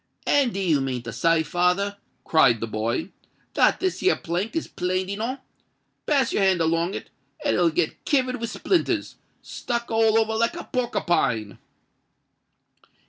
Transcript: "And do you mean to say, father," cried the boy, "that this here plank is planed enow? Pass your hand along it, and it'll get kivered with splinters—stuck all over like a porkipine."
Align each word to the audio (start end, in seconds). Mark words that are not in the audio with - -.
"And 0.25 0.51
do 0.51 0.59
you 0.59 0.81
mean 0.81 1.03
to 1.03 1.13
say, 1.13 1.43
father," 1.43 1.97
cried 2.23 2.59
the 2.59 2.65
boy, 2.65 3.11
"that 3.53 3.79
this 3.79 3.99
here 3.99 4.15
plank 4.15 4.55
is 4.55 4.67
planed 4.67 5.11
enow? 5.11 5.41
Pass 6.07 6.33
your 6.33 6.41
hand 6.41 6.59
along 6.59 6.95
it, 6.95 7.11
and 7.45 7.53
it'll 7.53 7.69
get 7.69 8.03
kivered 8.03 8.39
with 8.41 8.49
splinters—stuck 8.49 9.91
all 9.91 10.17
over 10.19 10.33
like 10.33 10.55
a 10.55 10.63
porkipine." 10.63 11.59